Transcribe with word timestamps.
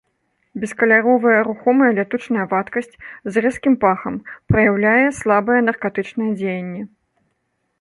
Бескаляровая 0.61 1.41
рухомая 1.47 1.89
лятучая 1.97 2.45
вадкасць 2.53 2.95
з 3.35 3.43
рэзкім 3.47 3.75
пахам, 3.83 4.17
праяўляе 4.53 5.05
слабае 5.19 5.59
наркатычнае 5.67 6.31
дзеянне. 6.41 6.83